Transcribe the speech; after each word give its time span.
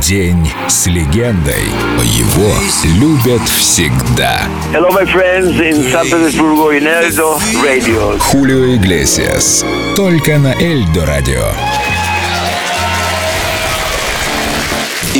День 0.00 0.50
с 0.66 0.86
легендой. 0.86 1.62
Его 2.02 2.54
любят 2.98 3.46
всегда. 3.48 4.40
Hello, 4.72 4.90
my 4.90 5.04
friends 5.04 5.60
in 5.60 5.92
San 5.92 6.06
Petersburgo 6.06 6.70
in 6.70 6.86
Eldo 6.86 7.38
Radio. 7.62 8.18
Хулио 8.18 8.76
Иглесиас. 8.76 9.64
Только 9.96 10.38
на 10.38 10.54
Эльдо 10.54 11.04
Радио. 11.04 11.52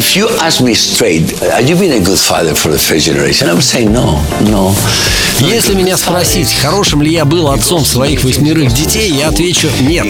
If 0.00 0.16
you 0.16 0.30
ask 0.40 0.62
me 0.62 0.72
straight, 0.72 1.28
have 1.40 1.68
you 1.68 1.76
been 1.76 1.92
a 1.92 2.02
good 2.02 2.18
father 2.18 2.54
for 2.54 2.70
the 2.70 2.78
first 2.78 3.04
generation? 3.04 3.50
I 3.50 3.52
would 3.52 3.62
say 3.62 3.84
no, 3.84 4.18
no. 4.40 4.74
Если 5.40 5.74
меня 5.74 5.96
спросить, 5.96 6.52
хорошим 6.54 7.02
ли 7.02 7.12
я 7.12 7.24
был 7.26 7.48
отцом 7.48 7.84
своих 7.84 8.24
восьмерых 8.24 8.72
детей, 8.72 9.10
я 9.10 9.28
отвечу 9.28 9.68
нет. 9.80 10.06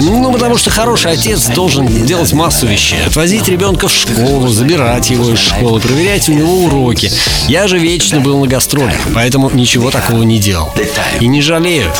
Ну, 0.00 0.32
потому 0.32 0.56
что 0.56 0.70
хороший 0.70 1.12
отец 1.12 1.46
должен 1.48 1.86
делать 2.06 2.32
массу 2.32 2.66
вещей. 2.66 2.98
Отвозить 3.06 3.48
ребенка 3.48 3.88
в 3.88 3.92
школу, 3.92 4.48
забирать 4.48 5.10
его 5.10 5.30
из 5.30 5.38
школы, 5.38 5.80
проверять 5.80 6.28
у 6.28 6.32
него 6.32 6.64
уроки. 6.64 7.10
Я 7.48 7.68
же 7.68 7.78
вечно 7.78 8.20
был 8.20 8.38
на 8.38 8.46
гастролях, 8.46 9.00
поэтому 9.14 9.50
ничего 9.50 9.90
такого 9.90 10.22
не 10.22 10.38
делал. 10.38 10.72
И 11.20 11.26
не 11.26 11.40
жалею. 11.40 11.90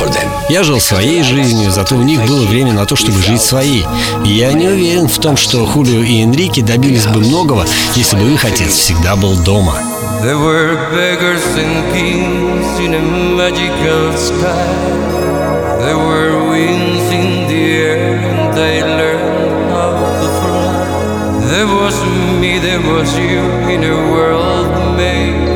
Я 0.51 0.65
жил 0.65 0.81
своей 0.81 1.23
жизнью, 1.23 1.71
зато 1.71 1.97
у 1.97 2.03
них 2.03 2.23
было 2.27 2.45
время 2.47 2.73
на 2.73 2.85
то, 2.85 2.95
чтобы 2.95 3.23
жить 3.23 3.43
своей. 3.43 3.85
И 4.25 4.31
я 4.31 4.53
не 4.53 4.69
уверен 4.69 5.09
в 5.09 5.19
том, 5.19 5.37
что 5.37 5.65
Хулио 5.67 6.03
и 6.03 6.23
Энрике 6.23 6.63
добились 6.63 6.90
бы 6.91 7.21
многого, 7.21 7.65
если 7.95 8.17
бы 8.17 8.33
их 8.33 8.45
отец 8.45 8.73
всегда 8.73 9.15
был 9.17 9.37
дома. 9.45 9.75
There 10.23 10.39
were 10.39 10.77
beggars 10.93 11.45
and 11.57 11.93
kings 11.93 12.79
in 12.81 12.95
a 12.95 13.01
magical 13.01 14.13
sky. 14.17 14.67
There 15.79 15.97
were 15.97 16.51
winds 16.51 17.11
in 17.11 17.49
the 17.49 17.63
air, 17.79 18.19
and 18.19 18.53
they 18.55 18.83
learned 18.83 19.71
how 19.71 19.93
to 20.21 20.29
fly. 20.41 21.49
There 21.49 21.67
was 21.67 21.95
me, 22.41 22.59
there 22.59 22.81
was 22.81 23.17
you 23.17 23.41
in 23.71 23.85
a 23.85 24.13
world 24.13 24.97
made 24.97 25.50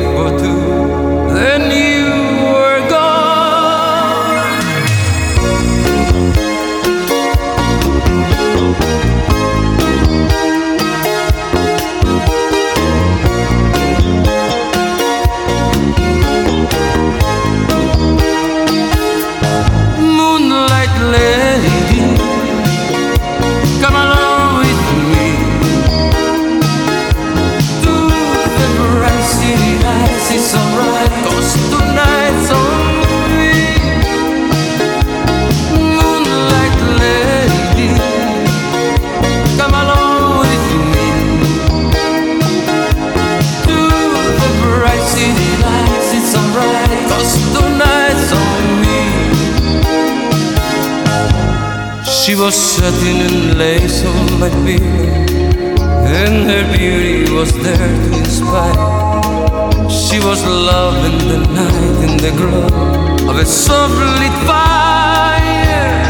She 52.25 52.33
was 52.33 52.55
satin 52.55 53.17
and 53.21 53.57
lace 53.59 54.03
on 54.03 54.39
my 54.39 54.49
beard, 54.65 55.29
and 55.29 56.49
her 56.49 56.63
beauty 56.75 57.31
was 57.31 57.51
there 57.53 57.77
to 57.77 58.17
inspire. 58.17 59.91
She 59.91 60.17
was 60.17 60.43
love 60.43 60.97
in 61.05 61.17
the 61.29 61.37
night, 61.53 61.97
in 62.09 62.17
the 62.17 62.31
glow 62.31 63.29
of 63.29 63.37
a 63.37 63.45
soft 63.45 63.93
lit 63.93 64.37
fire. 64.49 66.01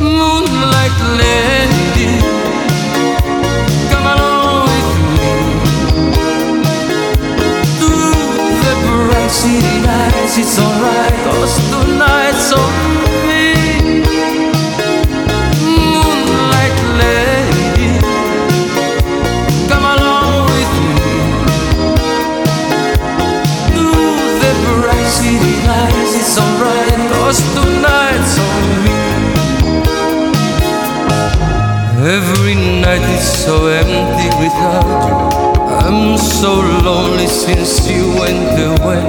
Moonlight 0.00 0.98
lady, 1.18 2.22
come 3.90 4.06
along 4.14 4.68
with 4.70 4.90
me 5.16 5.34
to 7.80 7.90
the 8.62 8.74
bright 8.86 9.32
city 9.32 9.76
lights. 9.82 10.38
It's 10.38 10.56
alright, 10.60 11.16
'cause 11.24 11.58
tonight's 11.72 12.52
on 12.52 13.05
Every 32.06 32.54
night 32.54 33.02
is 33.18 33.44
so 33.44 33.66
empty 33.66 34.28
without 34.38 34.86
you. 35.08 35.60
I'm 35.74 36.16
so 36.16 36.54
lonely 36.84 37.26
since 37.26 37.90
you 37.90 38.06
went 38.14 38.46
away. 38.80 39.02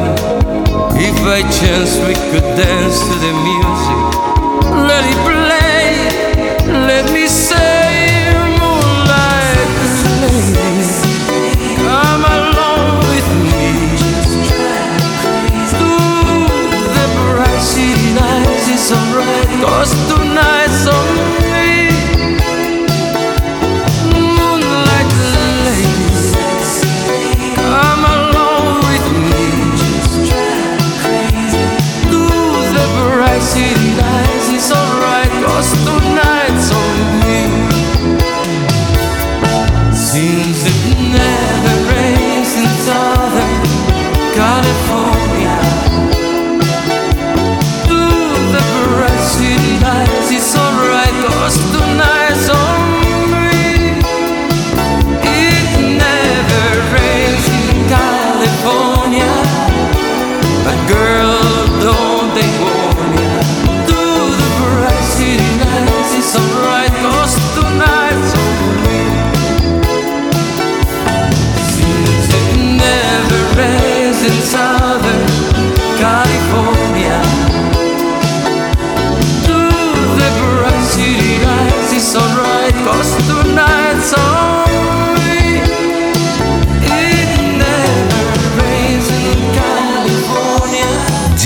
If 0.97 1.15
by 1.23 1.41
chance 1.59 1.95
we 2.07 2.15
could 2.31 2.47
dance 2.57 2.99
to 2.99 3.15
the 3.21 3.33
music, 3.45 4.87
let 4.89 5.05
it 5.05 5.17
play. 5.23 5.36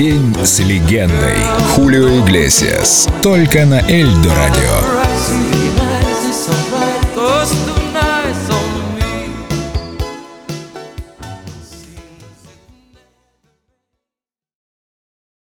День 0.01 0.35
с 0.43 0.57
легендой. 0.57 1.37
Хулио 1.75 2.09
Иглесиас. 2.09 3.07
Только 3.21 3.67
на 3.67 3.87
Эльдо 3.87 4.33
Радио. 4.33 5.50